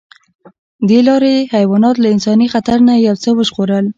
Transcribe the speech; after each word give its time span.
دې 0.89 0.99
لارې 1.07 1.35
حیوانات 1.55 1.95
له 1.99 2.07
انساني 2.15 2.47
خطر 2.53 2.77
نه 2.87 2.93
یو 3.07 3.15
څه 3.23 3.29
وژغورل. 3.37 3.85